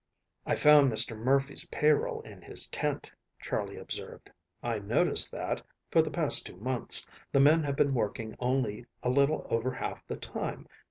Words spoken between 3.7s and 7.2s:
observed. "I notice that, for the past two months,